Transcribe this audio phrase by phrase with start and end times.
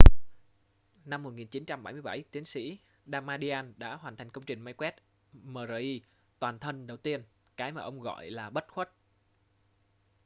[1.05, 4.95] năm 1977 tiến sĩ damadian đã hoàn thành công trình máy quét
[5.33, 6.01] mri
[6.39, 7.23] toàn thân đầu tiên
[7.57, 8.89] cái mà ông gọi là bất khuất